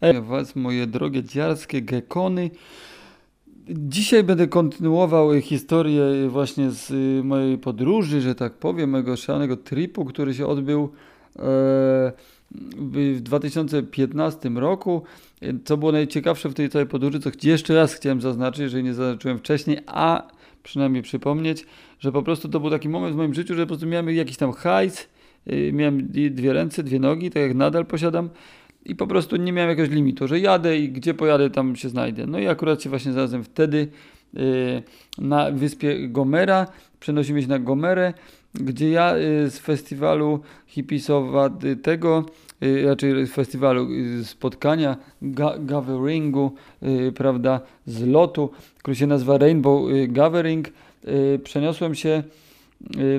[0.00, 2.50] Ej, was moje drogie dziarskie gekony.
[3.68, 10.04] Dzisiaj będę kontynuował historię właśnie z y, mojej podróży, że tak powiem, mojego szalonego tripu,
[10.04, 10.92] który się odbył
[11.36, 12.12] e,
[12.76, 15.02] w 2015 roku.
[15.64, 19.38] Co było najciekawsze w tej całej podróży, co jeszcze raz chciałem zaznaczyć, jeżeli nie zaznaczyłem
[19.38, 20.28] wcześniej, a
[20.62, 21.66] przynajmniej przypomnieć,
[22.00, 24.36] że po prostu to był taki moment w moim życiu, że po prostu miałem jakiś
[24.36, 25.08] tam hajs,
[25.52, 28.30] y, miałem dwie ręce, dwie nogi, tak jak nadal posiadam
[28.84, 32.26] i po prostu nie miałem jakiegoś limitu, że jadę i gdzie pojadę, tam się znajdę.
[32.26, 33.88] No i akurat się właśnie znalazłem wtedy
[34.32, 34.82] yy,
[35.18, 36.66] na wyspie Gomera,
[37.00, 38.14] przenosimy się na Gomerę,
[38.54, 42.24] gdzie ja yy, z festiwalu hipisowatego,
[42.60, 43.88] yy, raczej z festiwalu
[44.24, 46.52] spotkania, ga gatheringu,
[47.14, 50.68] prawda, z lotu, który się nazywa Rainbow Gathering,
[51.44, 52.43] przeniosłem się Y,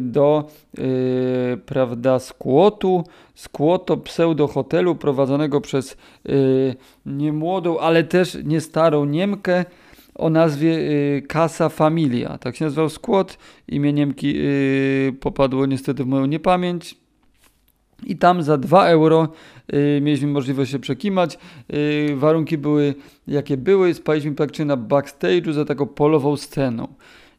[0.01, 0.47] do
[0.79, 3.03] y, prawda, skłotu,
[3.35, 5.97] skłoto pseudo hotelu prowadzonego przez
[6.29, 9.65] y, niemłodą, ale też nie starą Niemkę
[10.15, 12.37] o nazwie y, Casa Familia.
[12.37, 13.37] Tak się nazywał skłot.
[13.67, 16.95] Imię Niemki y, popadło niestety w moją niepamięć.
[18.03, 19.27] I tam za 2 euro
[19.73, 21.37] y, mieliśmy możliwość się przekimać.
[21.73, 22.95] Y, warunki były
[23.27, 23.93] jakie były.
[23.93, 26.87] Spaliśmy praktycznie na backstage'u za taką polową sceną.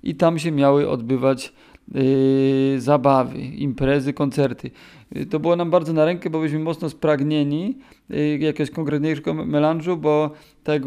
[0.03, 1.53] I tam się miały odbywać
[1.95, 4.71] yy, zabawy, imprezy, koncerty.
[5.15, 9.97] Yy, to było nam bardzo na rękę, bo byliśmy mocno spragnieni yy, jakiegoś konkretniejszego melanżu,
[9.97, 10.31] bo
[10.65, 10.85] tak jak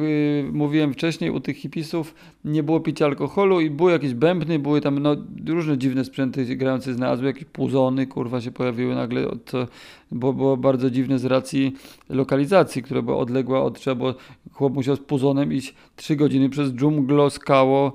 [0.52, 5.00] mówiłem wcześniej, u tych hipisów nie było picia alkoholu i były jakieś bębny, były tam
[5.00, 5.16] no,
[5.48, 9.68] różne dziwne sprzęty grające znalazły, jakieś puzony, kurwa się pojawiły nagle, co
[10.12, 11.74] było, bardzo dziwne z racji
[12.10, 14.14] lokalizacji, która była odległa od, trzeba było,
[14.52, 17.94] chłop musiał z puzonem iść 3 godziny przez dżunglo, skało,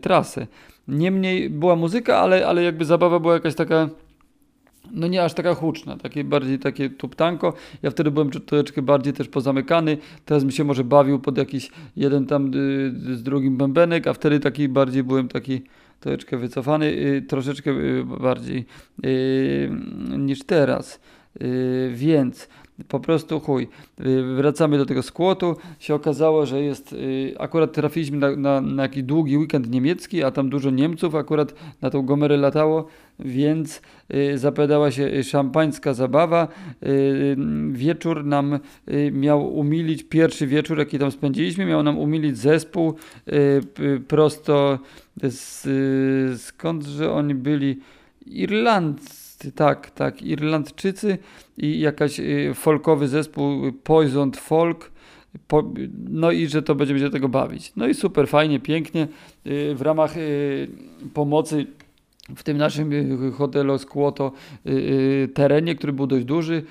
[0.00, 0.46] trasę.
[0.88, 3.88] Niemniej była muzyka, ale, ale jakby zabawa była jakaś taka
[4.92, 7.52] no nie aż taka huczna, takie bardziej takie tuptanko.
[7.82, 12.26] Ja wtedy byłem troszeczkę bardziej też pozamykany, teraz mi się może bawił pod jakiś jeden
[12.26, 15.62] tam y, z drugim bębenek, a wtedy taki bardziej byłem taki
[16.00, 18.64] troszeczkę wycofany, y, troszeczkę y, bardziej
[20.18, 21.00] niż teraz.
[21.92, 22.48] Więc
[22.88, 23.68] po prostu chuj.
[24.00, 25.56] Y, wracamy do tego skłotu.
[25.78, 26.92] Się okazało, że jest.
[26.92, 31.54] Y, akurat trafiliśmy na, na, na jakiś długi weekend niemiecki, a tam dużo Niemców akurat
[31.82, 32.86] na tą gomerę latało,
[33.18, 33.82] więc
[34.14, 36.48] y, zapowiadała się szampańska zabawa.
[37.70, 38.58] Wieczór nam
[39.12, 42.94] miał umilić, pierwszy wieczór, jaki tam spędziliśmy, miał nam umilić zespół
[44.08, 44.78] prosto
[45.22, 47.80] z, skądże oni byli
[48.26, 49.23] Irlandcy
[49.54, 51.18] tak, tak, Irlandczycy
[51.56, 54.90] i jakaś y, folkowy zespół Poisoned Folk.
[55.48, 55.72] Po,
[56.08, 57.72] no i że to będziemy się tego bawić.
[57.76, 59.08] No i super, fajnie, pięknie.
[59.46, 60.68] Y, w ramach y,
[61.14, 61.66] pomocy
[62.36, 62.90] w tym naszym
[63.32, 64.32] hotelu Skłoto
[65.34, 66.62] terenie, który był dość duży.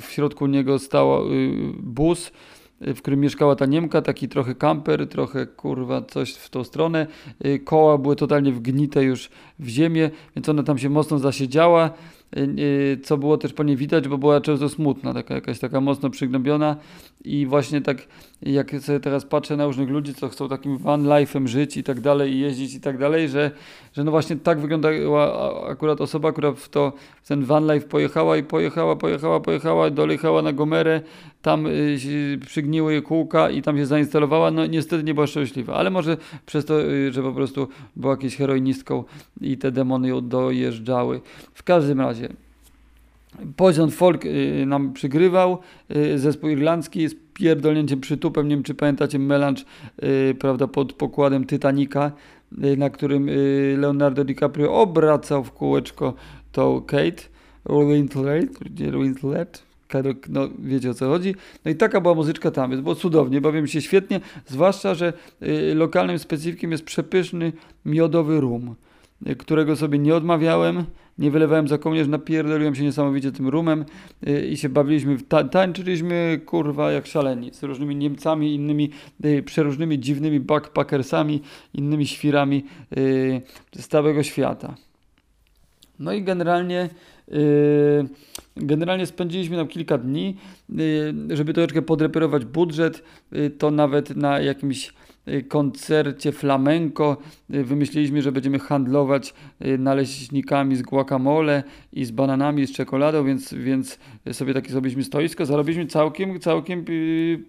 [0.00, 1.24] W środku niego stał
[1.78, 2.32] bus
[2.86, 7.06] w którym mieszkała ta Niemka, taki trochę kamper, trochę kurwa coś w tą stronę.
[7.46, 9.28] Y, koła były totalnie wgnite już
[9.58, 11.90] w ziemię, więc ona tam się mocno zasiedziała.
[12.36, 15.80] Y, y, co było też po niej widać, bo była często smutna, taka jakaś taka
[15.80, 16.76] mocno przygnębiona
[17.24, 18.06] i właśnie tak
[18.42, 22.00] jak sobie teraz patrzę na różnych ludzi, co chcą takim van life'em żyć i tak
[22.00, 23.50] dalej i jeździć i tak dalej, że,
[23.92, 26.92] że no właśnie tak wyglądała akurat osoba, która w, to,
[27.22, 31.00] w ten van life pojechała i pojechała, pojechała, pojechała, dolejechała na Gomerę,
[31.42, 35.90] tam y, przygniły jej kółka i tam się zainstalowała, no niestety nie była szczęśliwa, ale
[35.90, 36.16] może
[36.46, 39.04] przez to, y, że po prostu była jakąś heroinistką
[39.40, 41.20] i te demony ją dojeżdżały.
[41.54, 42.28] W każdym razie
[43.56, 45.58] Poison Folk y, nam przygrywał,
[46.16, 49.64] zespół irlandzki z pierdolnięciem przytupem, nie wiem czy pamiętacie melanż
[50.02, 52.12] y, prawda, pod pokładem Titanica,
[52.76, 53.30] na którym
[53.76, 56.14] Leonardo DiCaprio obracał w kółeczko
[56.52, 57.22] tą Kate
[59.00, 59.62] Winslet,
[60.28, 61.34] no wiecie o co chodzi.
[61.64, 65.12] No i taka była muzyczka tam, więc było cudownie, bawiłem się świetnie, zwłaszcza, że
[65.42, 67.52] y, lokalnym specyfikiem jest przepyszny
[67.84, 68.74] miodowy rum
[69.38, 70.84] którego sobie nie odmawiałem,
[71.18, 73.84] nie wylewałem za kołnierz, napierdoliłem się niesamowicie tym rumem
[74.22, 78.90] yy, i się bawiliśmy, ta tańczyliśmy kurwa jak szaleni z różnymi Niemcami, innymi
[79.20, 81.42] yy, przeróżnymi dziwnymi backpackersami,
[81.74, 83.42] innymi świrami yy,
[83.76, 84.74] z całego świata.
[85.98, 86.88] No i generalnie
[87.28, 88.08] yy,
[88.56, 90.36] generalnie spędziliśmy tam kilka dni,
[90.68, 93.02] yy, żeby troszeczkę podreperować budżet,
[93.32, 94.92] yy, to nawet na jakimś Y,
[95.48, 97.16] koncercie flamenco
[97.54, 99.34] y, wymyśliliśmy, że będziemy handlować
[99.64, 103.98] y, naleśnikami z guacamole i z bananami, z czekoladą, więc, więc
[104.32, 105.46] sobie takie zrobiliśmy stoisko.
[105.46, 106.84] Zarobiliśmy całkiem, całkiem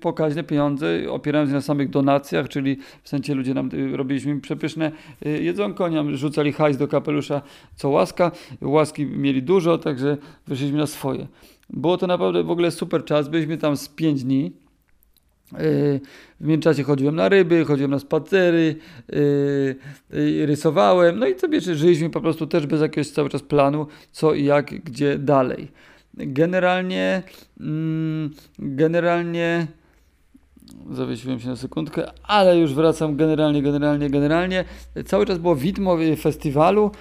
[0.02, 4.92] pokaźne pieniądze, opierając się na samych donacjach, czyli w sensie ludzie nam robiliśmy przepyszne
[5.22, 7.42] jedzonko, nam rzucali hajs do kapelusza
[7.76, 8.32] co łaska.
[8.62, 10.18] Łaski mieli dużo, także
[10.48, 11.28] wyszliśmy na swoje.
[11.70, 13.30] Było to naprawdę w ogóle super czas.
[13.30, 14.63] Byliśmy tam z 5 dni.
[15.60, 16.00] Yy,
[16.40, 18.76] w międzyczasie chodziłem na ryby, chodziłem na spacery,
[19.10, 19.76] yy,
[20.14, 24.34] yy, rysowałem, no i sobie żyliśmy po prostu też bez jakiegoś cały czas planu, co
[24.34, 25.68] i jak, gdzie dalej.
[26.14, 27.24] Generalnie,
[27.60, 28.30] mm,
[28.60, 29.68] generalnie
[30.92, 34.66] zawiesiłem się na sekundkę, ale już wracam generalnie, generalnie, generalnie.
[35.06, 36.92] Cały czas było widmo festiwalu,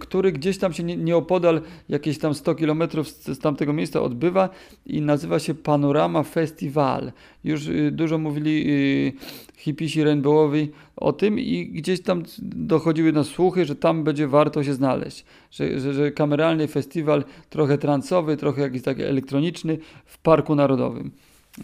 [0.00, 4.48] który gdzieś tam się nieopodal, jakieś tam 100 km z, tamtego miejsca odbywa
[4.86, 7.12] i nazywa się Panorama Festival.
[7.44, 9.12] Już y, dużo mówili y,
[9.56, 14.74] hipisi rainbowowi o tym i gdzieś tam dochodziły na słuchy, że tam będzie warto się
[14.74, 15.24] znaleźć.
[15.50, 21.10] Że, że, że kameralny festiwal, trochę transowy, trochę jakiś taki elektroniczny w Parku Narodowym.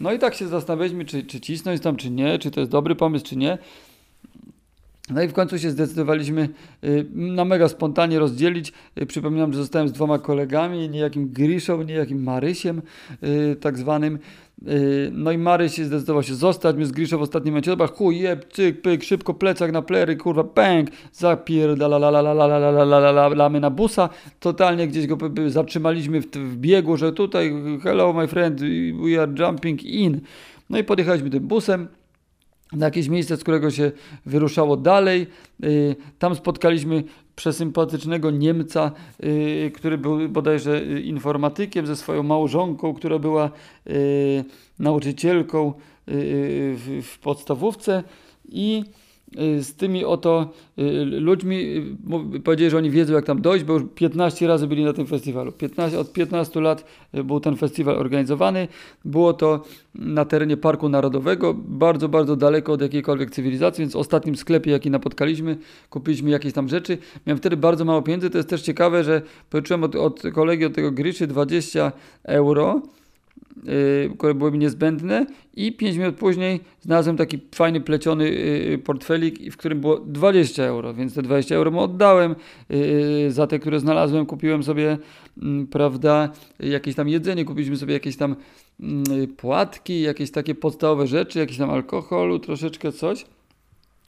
[0.01, 2.95] No i tak się zastanawialiśmy, czy, czy cisnąć tam, czy nie, czy to jest dobry
[2.95, 3.57] pomysł, czy nie.
[5.09, 6.49] No i w końcu się zdecydowaliśmy
[6.83, 8.73] y, na mega spontanie rozdzielić.
[9.01, 12.81] Y, przypominam, że zostałem z dwoma kolegami, niejakim Griszą, niejakim Marysiem
[13.23, 14.19] y, tak zwanym.
[15.11, 18.53] No i Maryś zdecydował się zostać, my z Griszą w ostatnim momencie, dobra, chuj, jeb,
[18.53, 25.17] cyk, pyk, szybko, plecak na plery, kurwa, pęk, zapierdalamy na busa, totalnie gdzieś go
[25.47, 27.53] zatrzymaliśmy w, w biegu, że tutaj,
[27.83, 28.61] hello my friend,
[29.03, 30.21] we are jumping in.
[30.69, 31.87] No i podjechaliśmy tym busem,
[32.73, 33.91] na jakieś miejsce, z którego się
[34.25, 35.27] wyruszało dalej.
[35.63, 37.03] Y, tam spotkaliśmy
[37.35, 38.91] przesympatycznego Niemca,
[39.23, 43.51] y, który był bodajże informatykiem ze swoją małżonką, która była
[43.87, 44.43] y,
[44.79, 45.73] nauczycielką
[46.09, 48.03] w podstawówce
[48.49, 51.55] i Y, z tymi oto y, ludźmi,
[52.35, 55.07] y, powiedzieli, że oni wiedzą jak tam dojść, bo już 15 razy byli na tym
[55.07, 55.51] festiwalu.
[55.51, 58.67] 15, od 15 lat był ten festiwal organizowany.
[59.05, 59.63] Było to
[59.95, 64.91] na terenie Parku Narodowego, bardzo, bardzo daleko od jakiejkolwiek cywilizacji, więc w ostatnim sklepie, jaki
[64.91, 65.57] napotkaliśmy,
[65.89, 66.97] kupiliśmy jakieś tam rzeczy.
[67.27, 70.73] Miałem wtedy bardzo mało pieniędzy, to jest też ciekawe, że pożyczyłem od, od kolegi, od
[70.73, 71.91] tego Griszy 20
[72.23, 73.06] euro Y,
[74.17, 79.57] które były mi niezbędne i 5 minut później znalazłem taki fajny pleciony y, portfelik, w
[79.57, 82.35] którym było 20 euro, więc te 20 euro mu oddałem.
[82.71, 84.97] Y, za te, które znalazłem, kupiłem sobie,
[85.41, 88.35] mm, prawda, jakieś tam jedzenie, kupiliśmy sobie jakieś tam
[88.79, 89.03] mm,
[89.37, 93.25] płatki, jakieś takie podstawowe rzeczy, jakiś tam alkoholu, troszeczkę coś.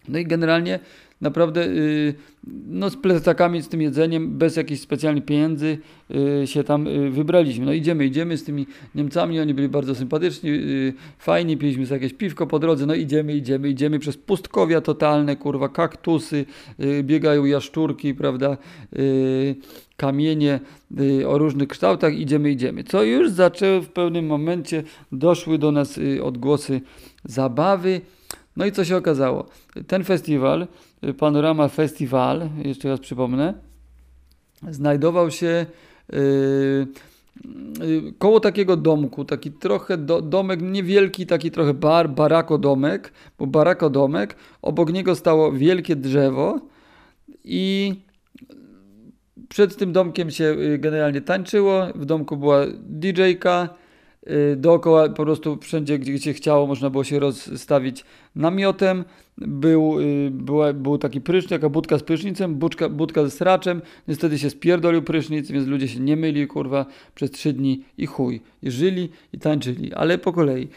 [0.07, 0.79] No i generalnie
[1.21, 2.13] naprawdę yy,
[2.67, 5.77] no z plecakami, z tym jedzeniem, bez jakichś specjalnych pieniędzy
[6.09, 7.65] yy, się tam yy, wybraliśmy.
[7.65, 12.17] No idziemy, idziemy z tymi Niemcami, oni byli bardzo sympatyczni, y, fajni, piliśmy sobie jakieś
[12.17, 16.45] piwko po drodze, no idziemy, idziemy, idziemy przez pustkowia totalne, kurwa, kaktusy,
[16.79, 18.57] y, biegają jaszczurki, prawda,
[18.99, 19.55] y,
[19.97, 20.59] kamienie
[21.27, 22.83] o różnych kształtach, idziemy, idziemy.
[22.83, 26.81] Co już zaczęło w pewnym momencie, doszły do nas odgłosy
[27.25, 28.01] zabawy,
[28.57, 29.45] no i co się okazało?
[29.87, 30.67] Ten festiwal, y,
[31.17, 33.53] Panorama Festival, jeszcze raz przypomnę,
[34.69, 35.65] znajdował się
[36.13, 36.17] yy,
[37.87, 44.35] yy, koło takiego domku, taki trochę do, domek niewielki, taki trochę bar, barakodomek, bo barakodomek,
[44.61, 46.59] obok niego stało wielkie drzewo
[47.43, 47.93] i
[49.49, 53.88] przed tym domkiem się y, generalnie tańczyło, w domku była DJ-ka, Y,
[54.55, 58.05] dookoła po prostu wszędzie, gdzie się chciało, można było się rozstawić
[58.35, 59.05] namiotem.
[59.37, 63.81] Był, y, była, był taki prysznic, taka budka z prysznicem, budka, budka ze sraczem.
[64.07, 66.85] Niestety się spierdolił prysznic, więc ludzie się nie myli, kurwa,
[67.15, 68.41] przez trzy dni i chuj.
[68.63, 70.67] I żyli i tańczyli, ale po kolei.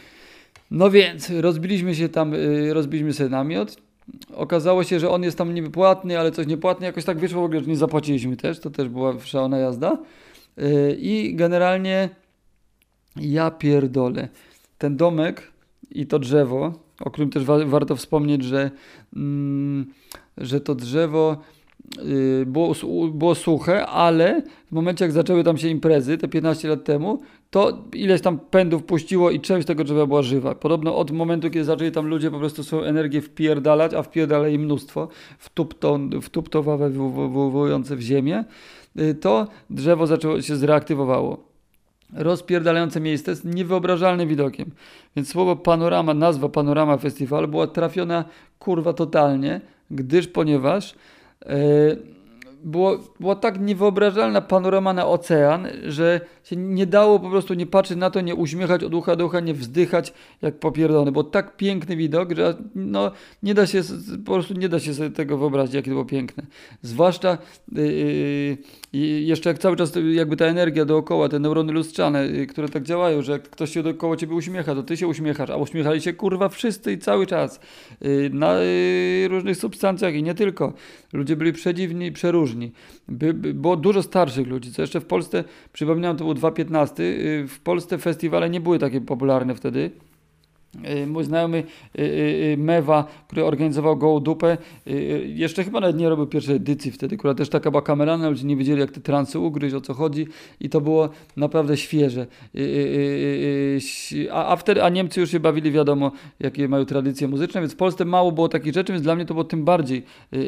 [0.70, 3.76] No więc, rozbiliśmy się tam, y, rozbiliśmy sobie namiot.
[4.34, 6.86] Okazało się, że on jest tam niby płatny, ale coś niepłatny.
[6.86, 8.60] Jakoś tak wyszło w ogóle, że nie zapłaciliśmy też.
[8.60, 9.98] To też była szalona jazda.
[10.98, 12.08] I generalnie
[13.16, 14.28] ja pierdolę.
[14.78, 15.52] Ten domek
[15.90, 18.70] i to drzewo, o którym też wa warto wspomnieć, że,
[19.16, 19.86] mm,
[20.38, 21.36] że to drzewo
[21.98, 22.74] y, było,
[23.14, 27.84] było suche, ale w momencie jak zaczęły tam się imprezy, te 15 lat temu, to
[27.92, 30.54] ileś tam pędów puściło i część tego drzewa była żywa.
[30.54, 34.62] Podobno od momentu, kiedy zaczęli tam ludzie po prostu swoją energię wpierdalać, a wpierdala im
[34.62, 38.44] mnóstwo, wtupto, wtuptowawe wywołujące w ziemię,
[39.00, 41.51] y, to drzewo zaczęło się zreaktywowało
[42.12, 44.70] rozpierdalające miejsce jest niewyobrażalnym widokiem.
[45.16, 48.24] Więc słowo panorama, nazwa panorama festiwalu była trafiona
[48.58, 50.94] kurwa totalnie, gdyż ponieważ
[51.46, 51.52] yy,
[52.64, 57.98] było, była tak niewyobrażalna panorama na ocean, że się nie dało po prostu nie patrzeć
[57.98, 61.12] na to, nie uśmiechać od ucha do ucha, nie wzdychać jak popierdolony.
[61.12, 63.10] Bo tak piękny widok, że no,
[63.42, 63.82] nie da się,
[64.24, 66.42] po prostu nie da się sobie tego wyobrazić, jakie to było piękne.
[66.82, 67.38] Zwłaszcza
[67.72, 68.58] yy,
[69.20, 73.22] jeszcze jak cały czas jakby ta energia dookoła, te neurony lustrzane, yy, które tak działają,
[73.22, 76.48] że jak ktoś się dookoła ciebie uśmiecha, to ty się uśmiechasz, a uśmiechali się kurwa
[76.48, 77.60] wszyscy i cały czas.
[78.00, 78.54] Yy, na
[79.28, 80.72] różnych substancjach i nie tylko.
[81.12, 82.72] Ludzie byli przedziwni, przeróżni różni.
[83.08, 87.48] By, by, było dużo starszych ludzi, co jeszcze w Polsce, przypominam, to był 2015, y,
[87.48, 89.90] w Polsce festiwale nie były takie popularne wtedy.
[91.02, 91.64] Y, mój znajomy
[91.98, 94.58] y, Mewa, który organizował Gołą Dupę,
[95.26, 98.56] jeszcze chyba nawet nie robił pierwszej edycji wtedy, która też taka była kameralna, ludzie nie
[98.56, 100.26] wiedzieli jak te transy ugryźć, o co chodzi
[100.60, 102.26] i to było naprawdę świeże.
[104.32, 108.04] A, wtedy, a Niemcy już się bawili, wiadomo, jakie mają tradycje muzyczne, więc w Polsce
[108.04, 110.02] mało było takich rzeczy, więc dla mnie to było tym bardziej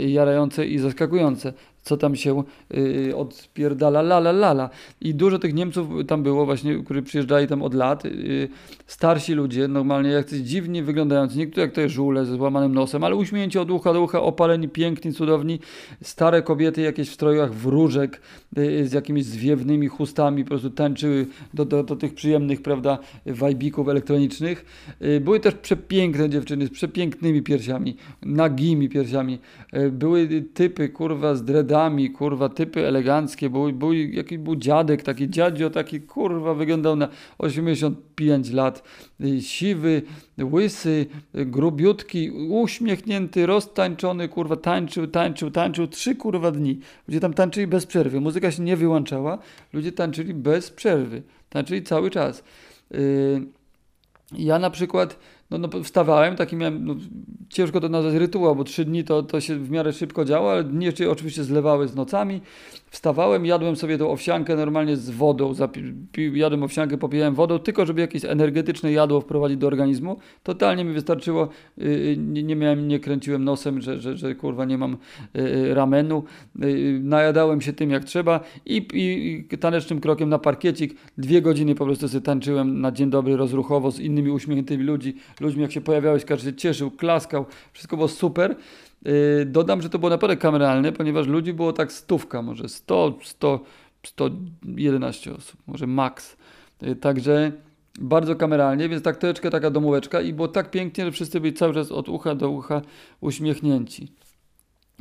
[0.06, 1.52] jarające i zaskakujące
[1.84, 2.42] co tam się
[2.74, 4.70] y, odpierdala la.
[5.00, 8.04] I dużo tych Niemców tam było właśnie, którzy przyjeżdżali tam od lat.
[8.04, 8.48] Y,
[8.86, 13.04] starsi ludzie, normalnie jak coś dziwnie wyglądający, niektórzy jak to jest żule ze złamanym nosem,
[13.04, 15.60] ale uśmiechnięci od ucha do ucha, opaleni, piękni, cudowni.
[16.02, 18.20] Stare kobiety jakieś w strojach wróżek
[18.58, 23.88] y, z jakimiś zwiewnymi chustami po prostu tańczyły do, do, do tych przyjemnych, prawda, wajbików
[23.88, 24.64] elektronicznych.
[25.02, 29.38] Y, były też przepiękne dziewczyny z przepięknymi piersiami, nagimi piersiami.
[29.76, 31.73] Y, były typy, kurwa, z dreadami
[32.14, 38.50] kurwa, typy eleganckie, był, był, jakiś był dziadek, taki dziadzio, taki kurwa, wyglądał na 85
[38.50, 38.82] lat,
[39.20, 40.02] y, siwy,
[40.42, 46.80] łysy, grubiutki, uśmiechnięty, roztańczony, kurwa, tańczył, tańczył, tańczył, trzy kurwa dni.
[47.08, 49.38] Ludzie tam tańczyli bez przerwy, muzyka się nie wyłączała,
[49.72, 52.44] ludzie tańczyli bez przerwy, tańczyli cały czas.
[52.90, 53.46] Yy,
[54.32, 55.18] ja na przykład
[55.50, 56.94] no, no wstawałem, taki miałem, no,
[57.48, 60.64] ciężko to nazwać rytuał, bo trzy dni to, to się w miarę szybko działa, ale
[60.64, 62.40] dni jeszcze oczywiście zlewały z nocami.
[62.90, 65.54] Wstawałem, jadłem sobie tą owsiankę normalnie z wodą,
[66.34, 70.16] jadłem owsiankę, popijałem wodą, tylko żeby jakieś energetyczne jadło wprowadzić do organizmu.
[70.42, 74.78] Totalnie mi wystarczyło, yy, nie, nie, miałem, nie kręciłem nosem, że, że, że kurwa nie
[74.78, 74.96] mam
[75.34, 76.24] yy, ramenu.
[76.58, 81.74] Yy, najadałem się tym jak trzeba i, i, i tanecznym krokiem na parkiecik dwie godziny
[81.74, 85.80] po prostu sobie tańczyłem na dzień dobry rozruchowo z innymi uśmiechniętymi ludzi, ludźmi jak się
[85.80, 88.56] pojawiałeś, każdy się cieszył, klaskał, wszystko było super.
[89.04, 93.60] Yy, dodam, że to było naprawdę kameralne, ponieważ ludzi było tak stówka, może 100, 100,
[94.06, 96.36] 111 osób, może maks.
[96.82, 97.52] Yy, także
[97.98, 101.74] bardzo kameralnie, więc tak troszeczkę taka domóweczka i było tak pięknie, że wszyscy byli cały
[101.74, 102.82] czas od ucha do ucha
[103.20, 104.08] uśmiechnięci.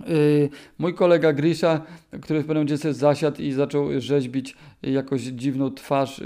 [0.08, 1.82] Yy, mój kolega Grisha,
[2.22, 6.22] który w pewnym momencie zasiadł i zaczął rzeźbić jakoś dziwną twarz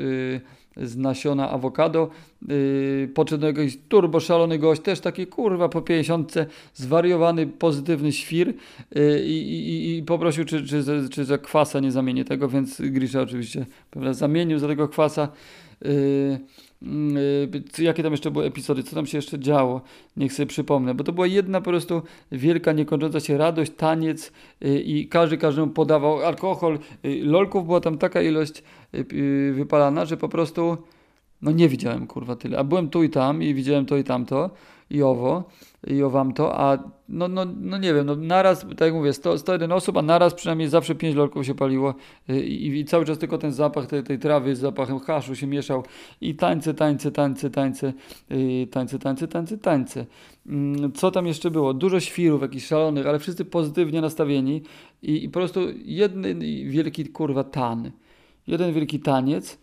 [0.81, 2.09] z nasiona awokado.
[2.47, 6.33] Yy, do jakiś turbo szalony gość, też taki kurwa po 50,
[6.73, 8.53] zwariowany, pozytywny świr
[8.95, 13.65] yy, i, i, poprosił, czy, czy, czy za kwasa nie zamienię tego, więc Grisza oczywiście
[13.91, 15.29] prawda, zamienił za tego kwasa.
[15.81, 16.39] Yy,
[17.77, 19.81] jakie tam jeszcze były epizody, co tam się jeszcze działo,
[20.17, 24.31] niech sobie przypomnę, bo to była jedna po prostu wielka, niekończąca się radość, taniec
[24.61, 26.79] yy, i każdy każdemu podawał alkohol.
[27.03, 28.63] Yy, lolków była tam taka ilość
[29.53, 30.77] wypalana, że po prostu
[31.41, 32.59] no nie widziałem kurwa tyle.
[32.59, 34.49] A byłem tu i tam i widziałem to i tamto
[34.89, 35.43] i owo
[35.87, 36.77] i owam to, a
[37.09, 40.33] no, no, no nie wiem, no naraz, tak jak mówię, 100, 101 osób, a naraz
[40.33, 41.95] przynajmniej zawsze 5 lolków się paliło
[42.29, 45.47] y, i, i cały czas tylko ten zapach tej, tej trawy z zapachem haszu się
[45.47, 45.83] mieszał
[46.21, 47.93] i tańce, tańce, tańce, tańce,
[48.71, 50.05] tańce, tańce, tańce, tańce.
[50.45, 51.73] Yy, co tam jeszcze było?
[51.73, 54.61] Dużo świrów jakichś szalonych, ale wszyscy pozytywnie nastawieni
[55.01, 56.39] i, i po prostu jeden
[56.69, 57.91] wielki kurwa tan.
[58.47, 59.57] Jeden wielki taniec.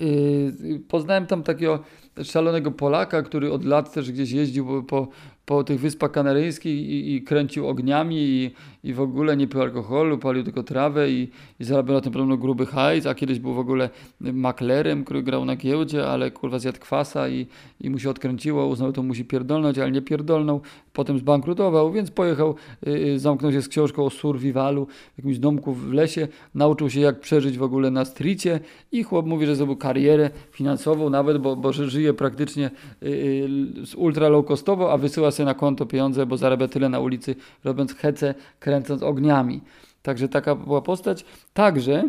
[0.00, 1.82] Yy, poznałem tam takiego
[2.24, 5.08] szalonego Polaka, który od lat też gdzieś jeździł po,
[5.46, 8.50] po tych Wyspach Kanaryjskich i, i kręcił ogniami i,
[8.84, 11.28] i w ogóle nie pił alkoholu, palił tylko trawę i,
[11.60, 15.44] i zarabiał na tym podobno gruby hajs, a kiedyś był w ogóle maklerem, który grał
[15.44, 17.46] na giełdzie, ale kurwa zjadł kwasa i,
[17.80, 20.60] i mu się odkręciło, uznał, to musi pierdolnąć, ale nie pierdolnął,
[20.92, 22.54] potem zbankrutował, więc pojechał,
[22.86, 27.20] yy, zamknął się z książką o survivalu w jakimś domku w lesie, nauczył się jak
[27.20, 28.60] przeżyć w ogóle na stricie
[28.92, 32.70] i chłop mówi, że zrobił karierę finansową nawet, bo, bo żyje praktycznie
[33.02, 33.48] yy,
[33.96, 37.94] ultra low costowo, a wysyła sobie na konto pieniądze, bo zarabia tyle na ulicy, robiąc
[37.94, 39.60] hece, kręcąc ogniami.
[40.02, 41.24] Także taka była postać.
[41.54, 42.04] Także,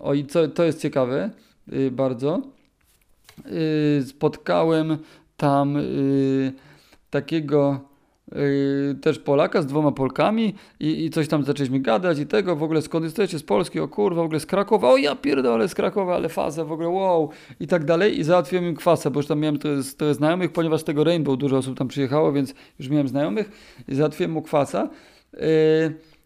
[0.00, 1.30] o i co, to jest ciekawe
[1.68, 2.42] yy, bardzo,
[3.44, 4.98] yy, spotkałem
[5.36, 6.52] tam yy,
[7.10, 7.89] takiego
[8.32, 12.62] Yy, też Polaka z dwoma Polkami i, i coś tam zaczęliśmy gadać i tego, w
[12.62, 15.74] ogóle skąd jesteście, z Polski, o kurwa, w ogóle z Krakowa, o ja pierdolę z
[15.74, 19.26] Krakowa, ale faza, w ogóle wow i tak dalej i załatwiłem im kwasę, bo już
[19.26, 23.08] tam miałem trochę, znajomych, ponieważ z tego Rainbow dużo osób tam przyjechało, więc już miałem
[23.08, 23.50] znajomych
[23.88, 24.88] i załatwiłem mu kwasa.
[25.32, 25.40] Yy,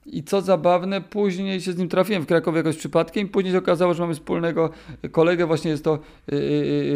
[0.07, 3.29] i co zabawne, później się z nim trafiłem w Krakowie jakoś przypadkiem.
[3.29, 4.71] Później się okazało, że mamy wspólnego
[5.13, 5.99] kolegę, właśnie jest to
[6.33, 6.39] y, y,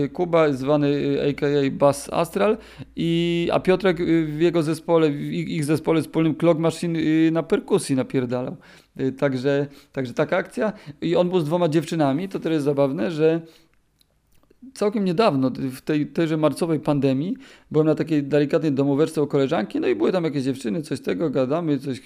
[0.03, 2.59] y, Kuba, zwany aka Bass Astral,
[2.97, 3.97] i, a Piotrek
[4.27, 6.99] w jego zespole, w ich zespole wspólnym Clock Machine
[7.33, 8.57] na perkusji napierdalał.
[9.19, 10.73] Także, także taka akcja.
[11.01, 13.41] I on był z dwoma dziewczynami, to też jest zabawne, że
[14.75, 17.37] całkiem niedawno, w tej tejże marcowej pandemii,
[17.71, 21.31] byłem na takiej delikatnej domóweczce u koleżanki, no i były tam jakieś dziewczyny, coś tego,
[21.31, 22.01] gadamy, coś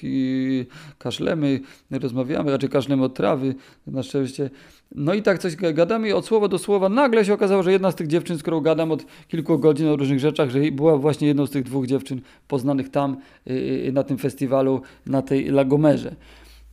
[0.99, 3.55] kaszlemy, rozmawiamy, raczej kaszlemy od trawy,
[3.87, 4.51] na szczęście.
[4.95, 7.91] No i tak coś gadamy i od słowa do słowa nagle się okazało, że jedna
[7.91, 11.29] z tych dziewczyn, z którą gadam od kilku godzin o różnych rzeczach, że była właśnie
[11.29, 13.17] jedną z tych dwóch dziewczyn poznanych tam
[13.51, 13.53] y,
[13.89, 16.15] y, na tym festiwalu, na tej Lagomerze.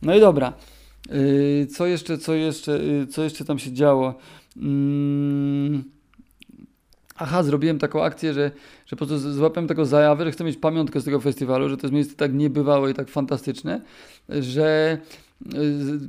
[0.02, 0.52] No i dobra.
[1.14, 4.14] Y, co jeszcze, co jeszcze, co jeszcze tam się działo?
[4.60, 5.84] Mm.
[7.16, 8.50] Aha, zrobiłem taką akcję, że,
[8.86, 11.86] że po prostu złapałem taką zajawę, że chcę mieć pamiątkę z tego festiwalu, że to
[11.86, 13.80] jest miejsce tak niebywałe i tak fantastyczne,
[14.28, 14.98] że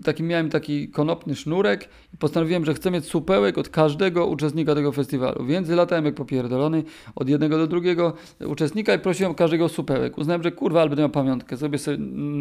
[0.03, 4.91] taki, miałem taki konopny sznurek i postanowiłem, że chcę mieć supełek od każdego uczestnika tego
[4.91, 5.45] festiwalu.
[5.45, 6.83] Więc latałem jak popierdolony
[7.15, 8.13] od jednego do drugiego
[8.45, 10.17] uczestnika i prosiłem każdego supełek.
[10.17, 11.57] Uznałem, że kurwa, ale będę miał pamiątkę.
[11.57, 11.97] Zrobię sobie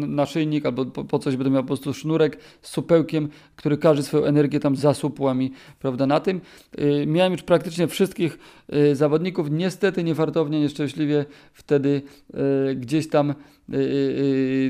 [0.07, 4.23] naszyjnik albo po, po, coś będę miał po prostu sznurek z supełkiem, który każdy swoją
[4.23, 6.41] energię tam zasupła mi, prawda, na tym.
[6.77, 9.51] Yy, miałem już praktycznie wszystkich yy, zawodników.
[9.51, 12.01] Niestety, niefartownie, nieszczęśliwie wtedy
[12.33, 13.60] yy, gdzieś tam Y, y, y,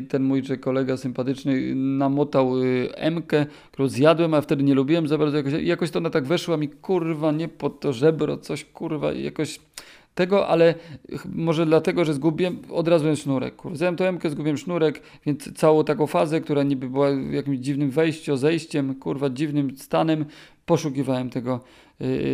[0.10, 2.53] ten mój kolega sympatyczny namotał
[3.12, 5.38] Mkę, którą zjadłem, a wtedy nie lubiłem za bardzo.
[5.38, 9.60] Jakoś, jakoś to ona tak weszła mi, kurwa, nie pod to żebro, coś, kurwa, jakoś
[10.15, 10.75] tego, ale
[11.36, 13.55] może dlatego, że zgubiłem, od razu sznurek.
[13.55, 13.77] Kurwa.
[13.77, 18.38] Zjadłem to Mkę, zgubiłem sznurek, więc całą taką fazę, która niby była jakimś dziwnym wejściem,
[18.38, 20.25] zejściem, kurwa, dziwnym stanem,
[20.65, 21.60] poszukiwałem tego,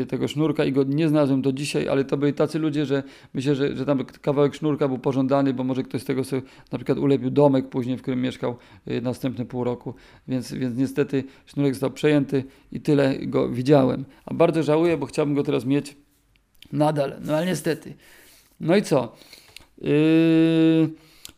[0.08, 3.56] tego sznurka i go nie znalazłem do dzisiaj, ale to byli tacy ludzie, że myślę,
[3.56, 6.98] że, że tam kawałek sznurka był pożądany, bo może ktoś z tego sobie na przykład
[6.98, 9.94] ulepił domek później, w którym mieszkał yy, następne pół roku,
[10.28, 14.06] więc, więc niestety sznurek został przejęty i tyle go widziałem.
[14.26, 15.98] A bardzo żałuję, bo chciałbym go teraz mieć
[16.72, 17.94] nadal, no ale niestety.
[18.60, 19.16] No i co?
[19.82, 20.90] Yy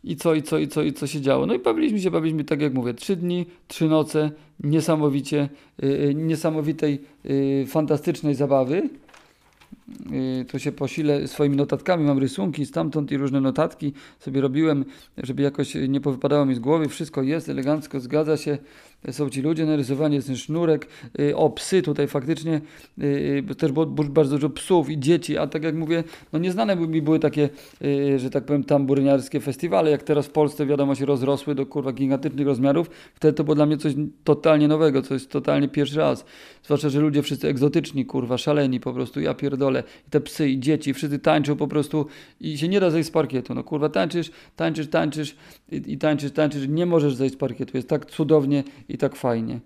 [0.04, 1.46] i co, i co, i co, i co się działo.
[1.46, 5.50] No i bawiliśmy się, bawiliśmy, tak jak mówię, trzy dni, trzy noce, niesamowicie,
[5.82, 8.90] yy, niesamowitej, yy, fantastycznej zabawy.
[10.48, 14.86] To się posile swoimi notatkami, mam rysunki stamtąd i różne notatki sobie robiłem,
[15.18, 16.90] żeby jakoś nie powypadało mi z głowy.
[16.90, 18.58] Wszystko jest elegancko, zgadza się
[19.12, 20.88] są ci ludzie, narysowany jest ten sznurek,
[21.20, 22.62] y, o psy tutaj faktycznie,
[22.98, 26.04] y, y, też było bardzo dużo psów i dzieci, a tak jak mówię,
[26.34, 27.50] no nieznane mi były takie,
[28.18, 32.48] że tak powiem, tamburyniarskie festiwale, jak teraz w Polsce wiadomo się rozrosły do kurwa gigantycznych
[32.48, 33.94] rozmiarów, wtedy to było dla mnie coś
[34.24, 36.26] totalnie nowego, coś totalnie pierwszy raz,
[36.64, 40.60] zwłaszcza, że ludzie wszyscy egzotyczni, kurwa, szaleni po prostu, ja pierdolę, i te psy i
[40.60, 42.06] dzieci, wszyscy tańczą po prostu
[42.40, 45.36] i się nie da zejść z parkietu, no kurwa, tańczysz, tańczysz, tańczysz
[45.72, 49.60] i, i tańczysz, tańczysz, nie możesz zejść z parkietu, jest tak cudownie i tak fajnie.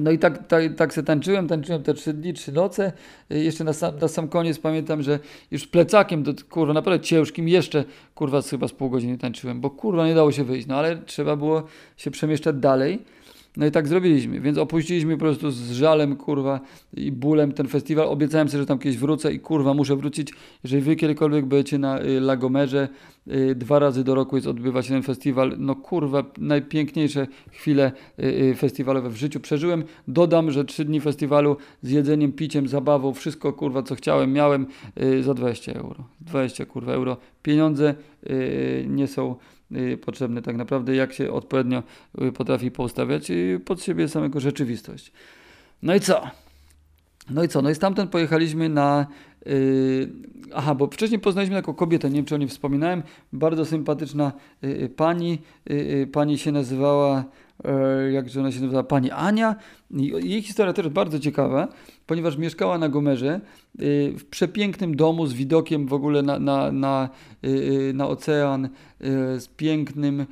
[0.00, 2.92] No i tak, tak, tak se tańczyłem, tańczyłem te trzy dni, trzy noce.
[3.30, 5.18] Jeszcze na sam, na sam koniec pamiętam, że
[5.50, 10.06] już plecakiem, to kurwa naprawdę ciężkim, jeszcze kurwa chyba z pół godziny tańczyłem, bo kurwa
[10.06, 11.62] nie dało się wyjść, no ale trzeba było
[11.96, 13.04] się przemieszczać dalej.
[13.56, 16.60] No i tak zrobiliśmy, więc opuściliśmy po prostu z żalem, kurwa,
[16.96, 18.08] i bólem ten festiwal.
[18.08, 20.32] Obiecałem sobie, że tam kiedyś wrócę i kurwa, muszę wrócić.
[20.64, 22.88] Jeżeli wy kiedykolwiek będziecie na y, Lagomerze,
[23.28, 25.56] y, dwa razy do roku jest odbywa się ten festiwal.
[25.58, 29.84] No kurwa, najpiękniejsze chwile y, festiwalowe w życiu przeżyłem.
[30.08, 34.66] Dodam, że trzy dni festiwalu z jedzeniem, piciem, zabawą, wszystko kurwa, co chciałem, miałem
[35.20, 36.04] za 20 euro.
[36.20, 37.16] 20 kurwa euro.
[37.42, 37.94] Pieniądze
[38.86, 39.36] nie są
[40.04, 41.82] potrzebny tak naprawdę, jak się odpowiednio
[42.22, 45.12] y, potrafi poustawiać y, pod siebie samego rzeczywistość.
[45.82, 46.22] No i co?
[47.30, 47.62] No i co?
[47.62, 49.06] No i stamtąd pojechaliśmy na.
[49.46, 50.08] Yy,
[50.54, 53.02] aha, bo wcześniej poznaliśmy taką kobietę, nie wiem czy o niej wspominałem.
[53.32, 55.38] Bardzo sympatyczna yy, pani.
[55.66, 57.24] Yy, pani się nazywała.
[58.10, 58.82] Jak ona się nazywa?
[58.82, 59.56] Pani Ania.
[60.20, 61.68] Jej historia też bardzo ciekawa,
[62.08, 63.40] ponieważ mieszkała na Gomerze
[63.80, 67.08] y, w przepięknym domu z widokiem w ogóle na, na, na,
[67.44, 68.68] y, y, na ocean,
[69.38, 70.26] z pięknym,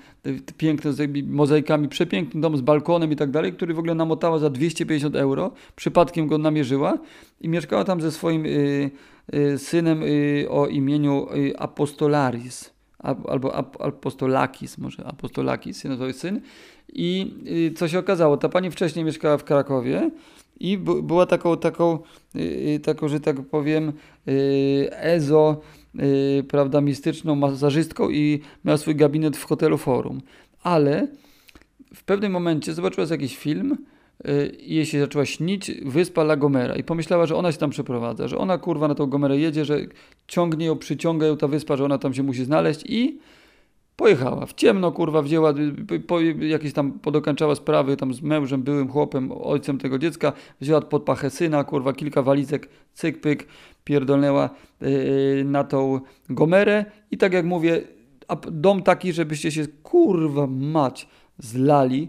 [0.56, 4.50] pięknym z mozaikami, przepiękny dom z balkonem i tak dalej, który w ogóle namotała za
[4.50, 5.52] 250 euro.
[5.76, 6.98] Przypadkiem go namierzyła
[7.40, 8.44] i mieszkała tam ze swoim
[9.56, 10.02] synem
[10.48, 11.26] o imieniu
[11.58, 12.70] Apostolaris
[13.28, 16.40] albo Apostolakis, może Apostolakis się nazywał syn.
[16.92, 17.34] I
[17.76, 20.10] co się okazało, ta pani wcześniej mieszkała w Krakowie
[20.60, 21.98] i była taką, taką,
[22.36, 23.92] y, y, taką, że tak powiem,
[24.90, 25.60] ezo,
[26.48, 30.20] prawda, mistyczną masażystką i miała swój gabinet w hotelu Forum.
[30.62, 31.08] Ale
[31.94, 33.76] w pewnym momencie zobaczyła jakiś film,
[34.58, 38.28] i jej się zaczęła śnić wyspa La Gomera i pomyślała, że ona się tam przeprowadza,
[38.28, 39.78] że ona kurwa na tą Gomerę jedzie, że
[40.26, 43.18] ciągnie ją, przyciąga ją ta wyspa, że ona tam się musi znaleźć i
[43.96, 44.46] pojechała.
[44.46, 45.54] W ciemno kurwa wzięła,
[46.06, 51.02] po, jakieś tam podokańczała sprawy tam z mężem, byłym chłopem, ojcem tego dziecka, wzięła pod
[51.02, 53.46] pachę syna, kurwa kilka walizek, cyk pyk,
[53.84, 57.82] pierdolnęła yy, na tą Gomerę i tak jak mówię,
[58.52, 62.08] dom taki, żebyście się kurwa mać zlali,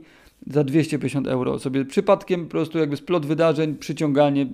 [0.50, 1.60] za 250 euro.
[1.60, 4.48] Sobie przypadkiem po prostu jakby splot wydarzeń, przyciąganie,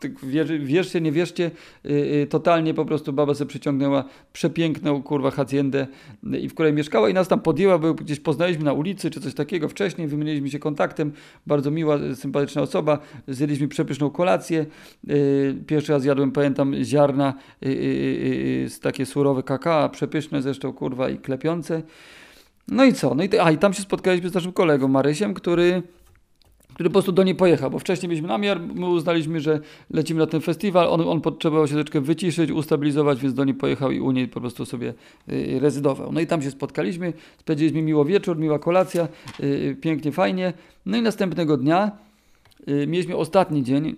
[0.00, 0.12] tak
[0.60, 1.50] wierzcie, nie wierzcie,
[1.84, 5.86] yy, totalnie po prostu baba sobie przyciągnęła przepiękną kurwa haciendę,
[6.22, 9.34] yy, w której mieszkała i nas tam podjęła, bo gdzieś poznaliśmy na ulicy czy coś
[9.34, 11.12] takiego wcześniej, wymieniliśmy się kontaktem,
[11.46, 12.98] bardzo miła, sympatyczna osoba,
[13.28, 14.66] zjedliśmy przepyszną kolację,
[15.04, 17.34] yy, pierwszy raz jadłem, pamiętam, ziarna,
[17.66, 21.82] y, y, y, takie surowe kakao, przepyszne zresztą kurwa i klepiące.
[22.68, 23.14] No i co?
[23.14, 25.82] No i, a, i tam się spotkaliśmy z naszym kolegą Marysiem, który
[26.78, 30.26] który po prostu do niej pojechał, bo wcześniej mieliśmy namiar, my uznaliśmy, że lecimy na
[30.26, 34.10] ten festiwal, on, on potrzebował się troszeczkę wyciszyć, ustabilizować, więc do niej pojechał i u
[34.10, 34.94] niej po prostu sobie
[35.28, 36.12] y, rezydował.
[36.12, 39.08] No i tam się spotkaliśmy, spędziliśmy miło wieczór, miła kolacja,
[39.40, 40.52] y, pięknie, fajnie.
[40.86, 41.90] No i następnego dnia
[42.68, 43.96] y, mieliśmy ostatni dzień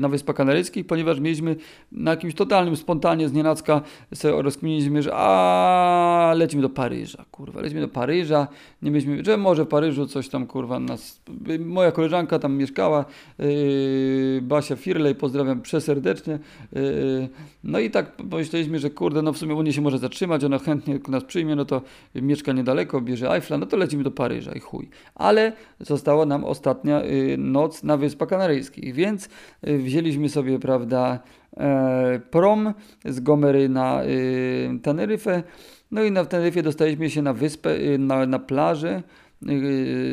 [0.00, 1.56] na Wyspach Kanaryjskich, ponieważ mieliśmy
[1.92, 3.82] na jakimś totalnym spontanie z nienacka
[4.14, 8.48] sobie rozkminiliśmy, że a lecimy do Paryża, kurwa, lecimy do Paryża,
[8.82, 11.20] nie mieliśmy, że może w Paryżu coś tam, kurwa, nas,
[11.60, 13.04] moja koleżanka tam mieszkała,
[13.38, 16.38] yy, Basia Firlej, pozdrawiam przeserdecznie,
[16.72, 17.28] yy,
[17.64, 20.58] no i tak pomyśleliśmy, że kurde, no w sumie u niej się może zatrzymać, ona
[20.58, 21.82] chętnie nas przyjmie, no to
[22.14, 24.88] mieszka niedaleko, bierze Eiffla, no to lecimy do Paryża i chuj.
[25.14, 29.30] Ale została nam ostatnia yy, noc na Wyspach Kanaryjskich, więc Y,
[29.62, 31.18] wzięliśmy sobie, prawda,
[31.56, 32.74] e, prom
[33.04, 35.42] z Gomery na y, Teneryfę.
[35.90, 39.02] No i na Teneryfie dostaliśmy się na wyspę, y, na, na plażę,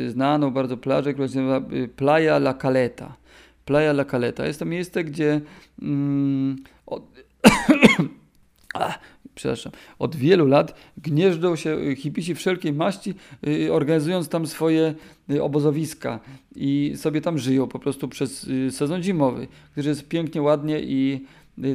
[0.08, 3.16] znaną bardzo plażę, która się nazywa Playa La Caleta.
[3.64, 4.46] Playa La Caleta.
[4.46, 5.40] Jest to miejsce, gdzie
[5.82, 7.02] mm, od,
[9.36, 13.14] przepraszam, od wielu lat gnieżdżą się y, hipisi wszelkiej maści,
[13.46, 14.94] y, organizując tam swoje
[15.30, 16.20] y, obozowiska
[16.56, 21.24] i sobie tam żyją po prostu przez sezon zimowy, który jest pięknie, ładnie i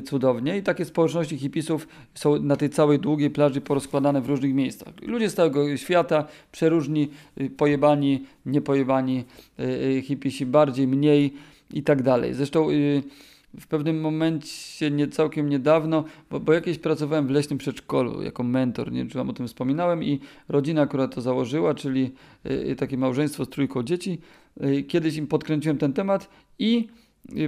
[0.06, 4.94] cudownie i takie społeczności hipisów są na tej całej długiej plaży porozkładane w różnych miejscach.
[5.02, 7.10] Ludzie z całego świata, przeróżni,
[7.58, 9.24] pojebani, niepojebani,
[10.04, 11.34] hipisi bardziej, mniej
[11.74, 12.34] i tak dalej.
[12.34, 12.68] Zresztą
[13.60, 18.92] w pewnym momencie, nie całkiem niedawno, bo, bo jakieś pracowałem w leśnym przedszkolu jako mentor,
[18.92, 22.12] nie wiem czy wam o tym wspominałem i rodzina, która to założyła, czyli
[22.46, 24.20] y, takie małżeństwo z trójką dzieci,
[24.64, 26.88] y, kiedyś im podkręciłem ten temat i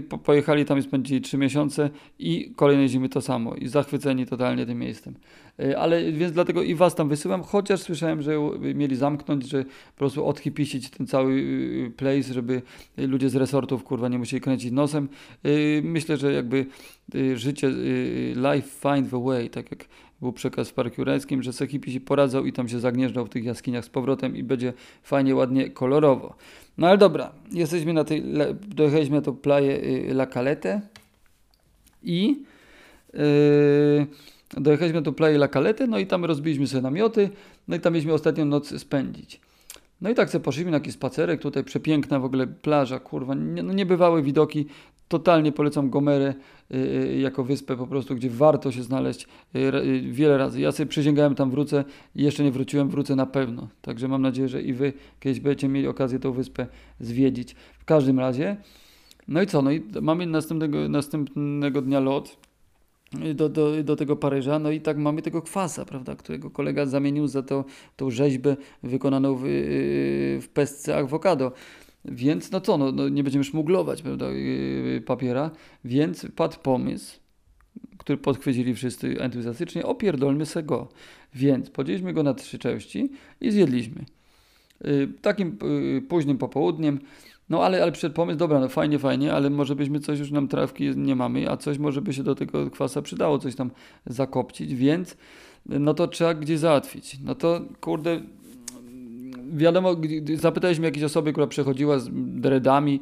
[0.10, 4.66] po, pojechali tam i spędzili trzy miesiące i kolejnej zimy to samo i zachwyceni totalnie
[4.66, 5.16] tym miejscem.
[5.60, 9.98] E, ale więc dlatego i was tam wysyłam, chociaż słyszałem, że mieli zamknąć, że po
[9.98, 12.62] prostu odhipisić ten cały y, place, żeby
[12.98, 15.10] ludzie z resortów kurwa nie musieli kręcić nosem.
[15.84, 16.66] Myślę, że jakby
[17.16, 19.86] y, życie, y, life find the way, tak jak
[20.24, 23.44] był przekaz w Parku Jurajskim, że se hipisi poradzą i tam się zagnieżdżał w tych
[23.44, 26.36] jaskiniach z powrotem i będzie fajnie, ładnie, kolorowo.
[26.78, 28.24] No ale dobra, jesteśmy na tej,
[28.68, 29.80] dojechaliśmy na tą plaję
[30.12, 30.82] La Calete
[32.04, 32.44] i
[33.14, 33.22] yy,
[34.58, 37.30] dojechaliśmy na tą plaję La Calete, no i tam rozbiliśmy sobie namioty,
[37.68, 39.42] no i tam mieliśmy ostatnią noc spędzić.
[40.02, 43.64] No i tak sobie poszliśmy na jakiś spacerek, tutaj przepiękna w ogóle plaża, kurwa, nie,
[43.64, 44.66] no widoki,
[45.14, 46.34] totalnie polecam Gomerę
[46.72, 50.62] y, y, jako wyspę po prostu, gdzie warto się znaleźć y, wiele razy.
[50.62, 51.84] Ja sobie przysięgałem tam wrócę
[52.16, 53.68] jeszcze nie wróciłem, wrócę na pewno.
[53.82, 56.68] Także mam nadzieję, że i wy kiedyś będziecie mieli okazję tą wyspę
[57.00, 57.56] zwiedzić.
[57.80, 58.58] W każdym razie,
[59.28, 62.38] no i co, no i mamy następnego, następnego dnia lot
[63.36, 64.60] do, do, do tego Paryża.
[64.60, 69.36] No i tak mamy tego kwasa, prawda, którego kolega zamienił za to, tą rzeźbę wykonaną
[69.36, 69.44] w,
[70.42, 71.52] w pestce awokado.
[72.06, 74.26] Więc no co, no, no nie będziemy szmuglować prawda,
[75.06, 75.52] papiera,
[75.86, 77.20] więc padł pomysł,
[77.98, 80.90] który podchwycili wszyscy entuzjastycznie, opierdolmy se go.
[81.34, 83.12] Więc podzieliliśmy go na trzy części
[83.42, 84.06] i zjedliśmy.
[85.22, 85.58] Takim
[86.08, 87.00] późnym popołudniem
[87.50, 90.48] no ale, ale przed pomysł, dobra, no fajnie, fajnie, ale może byśmy coś już nam
[90.48, 93.72] trawki nie mamy, a coś może by się do tego kwasa przydało, coś tam
[94.06, 95.18] zakopcić, więc
[95.66, 97.18] no to trzeba gdzieś załatwić.
[97.24, 98.22] No to kurde,
[99.54, 99.96] wiadomo,
[100.36, 103.00] zapytaliśmy jakiejś osoby, która przechodziła z dreadami,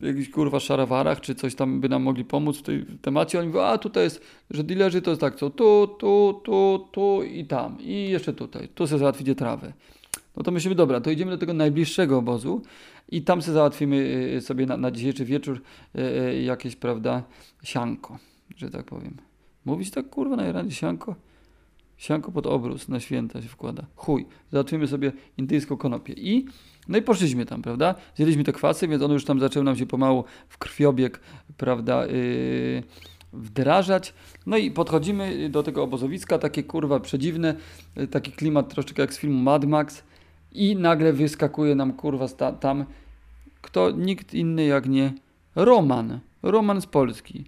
[0.00, 3.38] jakichś kurwa szarawarach, czy coś tam by nam mogli pomóc w tej temacie.
[3.38, 4.20] Oni mówią, a tutaj jest,
[4.50, 7.78] że dealerzy to jest tak, co tu, tu, tu, tu i tam.
[7.80, 8.68] I jeszcze tutaj.
[8.68, 9.72] Tu sobie załatwicie trawę.
[10.36, 12.62] No to myślimy, dobra, to idziemy do tego najbliższego obozu
[13.08, 13.96] i tam sobie załatwimy
[14.36, 15.60] y, sobie na, na dzisiejszy wieczór
[15.94, 17.22] y, y, jakieś, prawda,
[17.62, 18.18] sianko,
[18.56, 19.16] że tak powiem.
[19.64, 21.14] Mówić tak, kurwa, na sianko?
[21.96, 23.86] Sianko pod obrus na święta się wkłada.
[23.96, 26.12] Chuj, załatwimy sobie indyjską konopię.
[26.12, 26.46] I,
[26.88, 27.94] no i poszliśmy tam, prawda?
[28.14, 31.20] Zjedliśmy te kwasy, więc on już tam zaczął nam się pomału w krwiobieg,
[31.56, 32.82] prawda, yy,
[33.32, 34.14] wdrażać.
[34.46, 37.54] No i podchodzimy do tego obozowiska, takie kurwa przedziwne,
[38.10, 40.02] taki klimat troszeczkę jak z filmu Mad Max
[40.52, 42.28] i nagle wyskakuje nam kurwa
[42.60, 42.84] tam
[43.64, 45.12] kto nikt inny jak nie
[45.56, 46.20] Roman.
[46.42, 47.44] Roman z Polski.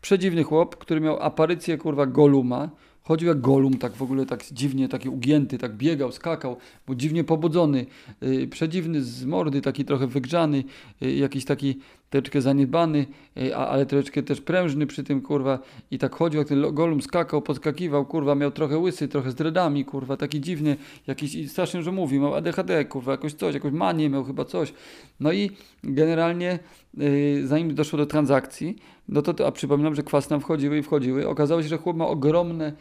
[0.00, 2.70] Przedziwny chłop, który miał aparycję kurwa Goluma.
[3.10, 7.24] Chodził jak golum, tak w ogóle tak dziwnie, taki ugięty, tak biegał, skakał, był dziwnie
[7.24, 7.86] pobudzony,
[8.20, 10.64] yy, przedziwny z mordy, taki trochę wygrzany,
[11.00, 11.78] yy, jakiś taki
[12.10, 15.58] troszeczkę zaniedbany, yy, ale troszeczkę też prężny przy tym, kurwa,
[15.90, 19.84] i tak chodził, jak ten golum skakał, podskakiwał, kurwa, miał trochę łysy, trochę z dredami,
[19.84, 24.24] kurwa, taki dziwny, jakiś, strasznie, że mówi, miał ADHD, kurwa, jakoś coś, jakąś manię miał
[24.24, 24.72] chyba coś.
[25.20, 25.50] No i
[25.84, 26.58] generalnie,
[26.94, 28.76] yy, zanim doszło do transakcji,
[29.08, 31.28] no to, a przypominam, że kwas nam wchodziły i wchodziły.
[31.28, 32.72] Okazało się, że chłop ma ogromne,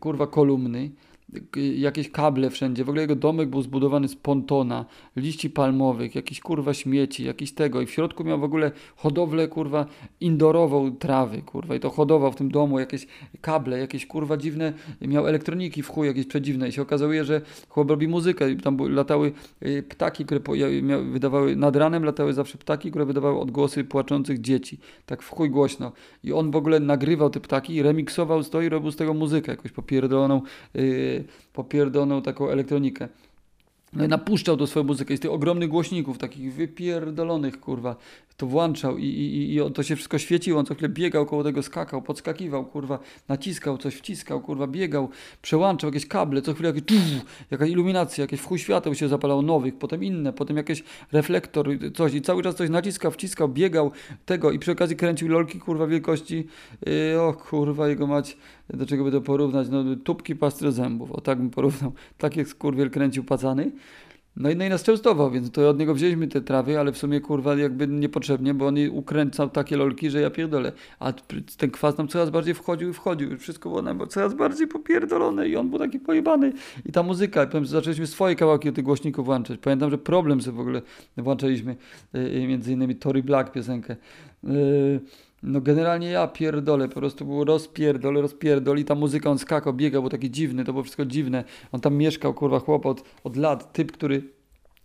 [0.00, 0.90] kurwa, kolumny
[1.76, 2.84] jakieś kable wszędzie.
[2.84, 4.84] W ogóle jego domek był zbudowany z pontona,
[5.16, 7.80] liści palmowych, jakiś kurwa śmieci, jakiś tego.
[7.80, 9.86] I w środku miał w ogóle hodowlę kurwa
[10.20, 11.74] indorową trawy, kurwa.
[11.74, 13.06] I to hodował w tym domu jakieś
[13.40, 16.68] kable, jakieś kurwa dziwne, miał elektroniki w chuj jakieś przedziwne.
[16.68, 18.50] I się okazuje, że chłop robi muzykę.
[18.50, 20.40] I tam latały y, ptaki, które
[21.12, 24.78] wydawały, nad ranem latały zawsze ptaki, które wydawały odgłosy płaczących dzieci.
[25.06, 25.92] Tak w chuj głośno.
[26.24, 29.72] I on w ogóle nagrywał te ptaki, remiksował to i robił z tego muzykę, jakąś
[29.72, 30.42] popierdoloną
[30.74, 31.17] yy,
[31.52, 33.08] popierdolną taką elektronikę.
[33.92, 37.96] No i napuszczał do swoją muzykę z tych ogromnych głośników, takich wypierdolonych, kurwa.
[38.38, 40.60] To włączał i, i, i to się wszystko świeciło.
[40.60, 42.98] On co chwilę biegał koło tego, skakał, podskakiwał, kurwa,
[43.28, 45.08] naciskał coś, wciskał, kurwa, biegał,
[45.42, 46.98] przełączał jakieś kable, co chwilę jakieś, tuf,
[47.50, 52.22] jakaś iluminacja, jakieś wchój świateł się zapalało nowych, potem inne, potem jakieś reflektor, coś i
[52.22, 53.90] cały czas coś naciskał, wciskał, biegał
[54.26, 56.46] tego i przy okazji kręcił lolki, kurwa, wielkości,
[56.86, 58.36] yy, o kurwa, jego mać,
[58.70, 62.48] do czego by to porównać, no tubki pastry zębów, o tak bym porównał, tak jak
[62.48, 63.70] skurwiel kręcił pacany.
[64.38, 66.98] No i, no i nas częstował, więc to od niego wzięliśmy te trawy, ale w
[66.98, 70.72] sumie kurwa jakby niepotrzebnie, bo on ukręcał takie lolki, że ja pierdolę.
[70.98, 71.12] A
[71.56, 73.38] ten kwas nam coraz bardziej wchodził i wchodził.
[73.38, 76.52] Wszystko było nam coraz bardziej popierdolone i on był taki pojebany.
[76.86, 79.58] I ta muzyka, powiem, zaczęliśmy swoje kawałki do tych głośników włączać.
[79.60, 80.82] Pamiętam, że problem sobie w ogóle
[81.16, 81.76] włączaliśmy,
[82.12, 83.96] yy, między innymi Tory Black piosenkę.
[84.42, 85.00] Yy,
[85.42, 90.02] no generalnie ja pierdolę, po prostu było rozpierdol, rozpierdol i ta muzyka, on skakał, biegał,
[90.02, 91.44] był taki dziwny, to było wszystko dziwne.
[91.72, 94.22] On tam mieszkał, kurwa, chłopot od lat, typ, który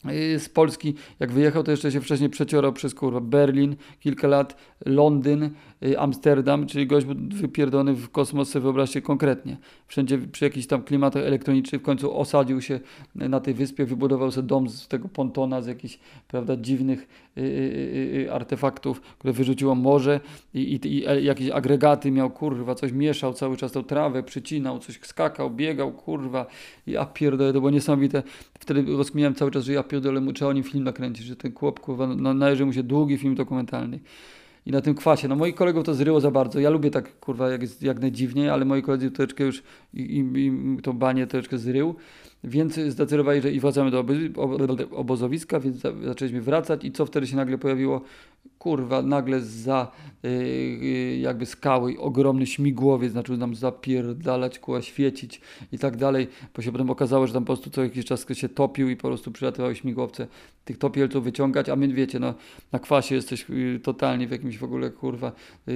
[0.10, 4.56] y, z Polski, jak wyjechał, to jeszcze się wcześniej przeciorał przez kurwa Berlin, kilka lat,
[4.86, 5.50] Londyn,
[5.86, 9.58] Y, Amsterdam, czyli gość był wypierdolony w kosmos, sobie wyobraźcie konkretnie.
[9.88, 12.80] Wszędzie przy jakichś tam klimatach elektronicznych w końcu osadził się
[13.16, 17.08] na tej wyspie, wybudował sobie dom z tego pontona, z jakichś prawda, dziwnych
[18.32, 20.20] artefaktów, które wyrzuciło morze
[20.54, 24.80] i, i, i, e, jakieś agregaty miał, kurwa, coś mieszał cały czas tą trawę, przycinał,
[24.80, 26.46] coś skakał, biegał, kurwa.
[26.88, 28.24] Ja pierdolę, to było niesamowite.
[28.60, 31.80] Wtedy rozkminiałem cały czas, że ja pierdolę, trzeba o nim film nakręcić, że ten chłop,
[31.80, 34.00] kurwa, należy mu się długi film dokumentalny
[34.66, 35.28] i na tym kwasie.
[35.28, 36.60] No moich kolegów to zryło za bardzo.
[36.60, 40.94] Ja lubię tak, kurwa, jak jak najdziwniej, ale moi koledzy troszeczkę już im, im to
[40.94, 41.96] banie troszeczkę zrył.
[42.44, 44.06] Więc zdecydowali, że i wracamy do
[44.92, 48.02] obozowiska, więc zaczęliśmy wracać i co wtedy się nagle pojawiło?
[48.64, 49.92] kurwa, nagle za
[50.24, 56.72] yy, jakby skały ogromny śmigłowiec zaczął nam zapierdalać, kurwa, świecić i tak dalej, bo się
[56.72, 59.76] potem okazało, że tam po prostu co jakiś czas się topił i po prostu przylatywały
[59.76, 60.28] śmigłowce
[60.66, 62.34] tych topielców wyciągać, a my wiecie, no
[62.72, 65.32] na kwasie jesteś yy, totalnie w jakimś w ogóle, kurwa,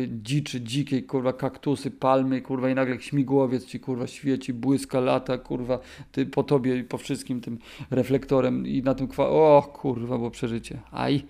[0.08, 5.80] dziczy, dzikiej, kurwa, kaktusy, palmy, kurwa, i nagle śmigłowiec ci, kurwa, świeci, błyska, lata, kurwa,
[6.12, 7.58] ty po tobie po wszystkim tym
[7.92, 9.30] reflektorem i na tym kwa...
[9.30, 10.80] O, kurwa, bo przeżycie.
[10.92, 11.24] Aj.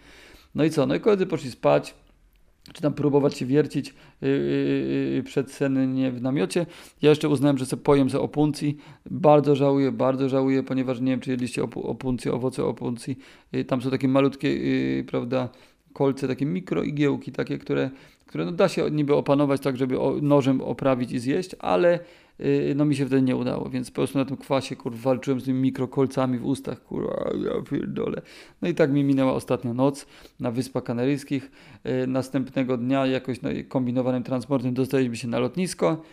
[0.55, 0.85] No i co?
[0.85, 1.95] No i koledzy poszli spać,
[2.73, 5.23] czy tam próbować się wiercić yy,
[5.99, 6.65] yy, w namiocie.
[7.01, 8.77] Ja jeszcze uznałem, że sobie pojem ze opuncji.
[9.11, 13.17] Bardzo żałuję, bardzo żałuję, ponieważ nie wiem, czy jedliście op opuncję, owoce opuncji.
[13.51, 15.49] Yy, tam są takie malutkie, yy, prawda,
[15.93, 17.89] kolce, takie mikroigiełki, takie, które,
[18.25, 21.99] które no da się niby opanować tak, żeby nożem oprawić i zjeść, ale
[22.75, 25.43] no mi się wtedy nie udało, więc po prostu na tym kwasie, kurwa, walczyłem z
[25.43, 28.21] tymi mikrokolcami w ustach, kurwa, ja pierdolę.
[28.61, 30.05] No i tak mi minęła ostatnia noc
[30.39, 31.51] na Wyspach Kanaryjskich.
[32.03, 36.03] Y, następnego dnia jakoś no, kombinowanym transportem dostaliśmy się na lotnisko.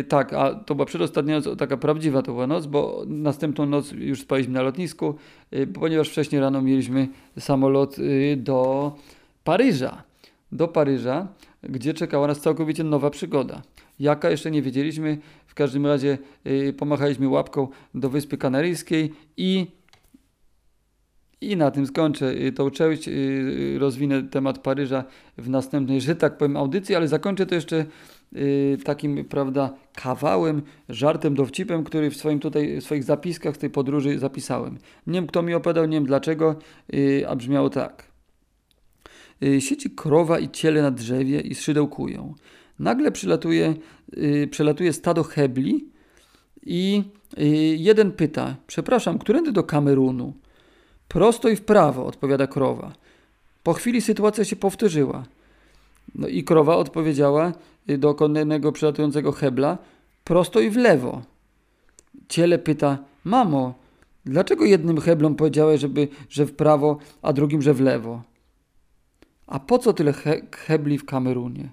[0.00, 3.92] Y, tak, a to była przedostatnia noc, taka prawdziwa to była noc, bo następną noc
[3.92, 5.14] już spaliśmy na lotnisku,
[5.74, 7.08] ponieważ wcześniej rano mieliśmy
[7.38, 7.96] samolot
[8.36, 8.92] do
[9.44, 10.02] Paryża.
[10.52, 11.28] Do Paryża,
[11.62, 13.62] gdzie czekała nas całkowicie nowa przygoda.
[13.98, 15.18] Jaka jeszcze nie wiedzieliśmy.
[15.46, 19.66] W każdym razie yy, pomachaliśmy łapką do Wyspy Kanaryjskiej i
[21.40, 23.08] i na tym skończę y, tą część.
[23.08, 25.04] Y, rozwinę temat Paryża
[25.38, 27.86] w następnej, że tak powiem, audycji, ale zakończę to jeszcze
[28.36, 33.70] y, takim, prawda, kawałem, żartem, dowcipem, który w swoim tutaj, w swoich zapiskach z tej
[33.70, 34.78] podróży zapisałem.
[35.06, 36.56] Nie wiem, kto mi opowiadał, nie wiem dlaczego,
[37.28, 38.04] a brzmiało tak.
[39.58, 42.34] Siedzi krowa i ciele na drzewie i szydełkują.
[42.78, 43.74] Nagle przylatuje,
[44.16, 45.88] yy, przelatuje stado hebli
[46.66, 47.02] i
[47.36, 50.32] yy, jeden pyta, przepraszam, którędy do Kamerunu?
[51.08, 52.92] Prosto i w prawo, odpowiada krowa.
[53.62, 55.24] Po chwili sytuacja się powtórzyła.
[56.14, 57.52] No i krowa odpowiedziała
[57.90, 59.78] y, do kolejnego przelatującego hebla,
[60.24, 61.22] prosto i w lewo.
[62.28, 63.74] Ciele pyta, mamo,
[64.24, 68.22] dlaczego jednym heblom powiedziałeś, żeby, że w prawo, a drugim, że w lewo?
[69.46, 71.68] A po co tyle he hebli w Kamerunie?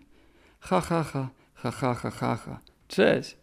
[0.70, 2.62] Ha, ha, ha, ha, ha, ha, ha, ha.
[2.88, 3.43] Cześć.